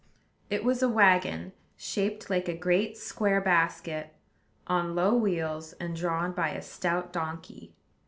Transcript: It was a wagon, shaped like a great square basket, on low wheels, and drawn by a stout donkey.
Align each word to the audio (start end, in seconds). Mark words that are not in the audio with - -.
It 0.49 0.63
was 0.63 0.81
a 0.81 0.89
wagon, 0.89 1.53
shaped 1.77 2.27
like 2.27 2.47
a 2.49 2.57
great 2.57 2.97
square 2.97 3.39
basket, 3.39 4.15
on 4.65 4.95
low 4.95 5.13
wheels, 5.13 5.73
and 5.73 5.95
drawn 5.95 6.31
by 6.31 6.49
a 6.49 6.61
stout 6.63 7.13
donkey. 7.13 7.75